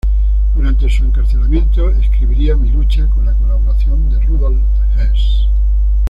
[0.55, 4.59] Durante su encarcelamiento escribiría Mi Lucha, con la colaboración de Rudolf
[4.97, 5.45] Hess.